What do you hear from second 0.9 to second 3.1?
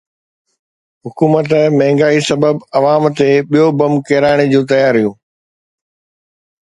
حڪومت مهانگائي سبب عوام